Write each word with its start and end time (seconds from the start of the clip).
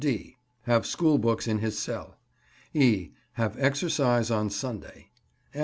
(d) 0.03 0.35
Have 0.63 0.87
school 0.87 1.19
books 1.19 1.47
in 1.47 1.59
his 1.59 1.77
cell. 1.77 2.17
(e) 2.73 3.11
Have 3.33 3.55
exercise 3.59 4.31
on 4.31 4.49
Sunday. 4.49 5.11